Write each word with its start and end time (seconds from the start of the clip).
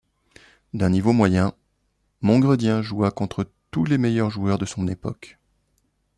D'un 0.73 0.89
niveau 0.89 1.13
moyen, 1.13 1.53
Mongredien 2.21 2.81
joua 2.81 3.11
contre 3.11 3.47
tous 3.69 3.85
les 3.85 3.99
meilleurs 3.99 4.31
joueurs 4.31 4.57
de 4.57 4.65
son 4.65 4.87
époque. 4.87 5.37